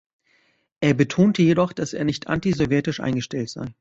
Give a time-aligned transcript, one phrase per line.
[0.79, 3.69] Er betonte jedoch, dass er nicht anti-sowjetisch eingestellt sei.